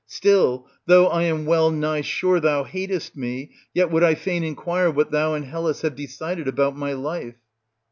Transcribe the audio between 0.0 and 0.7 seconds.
Still,